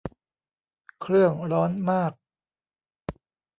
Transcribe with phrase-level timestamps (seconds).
[1.01, 2.13] เครื่องร้อนมาก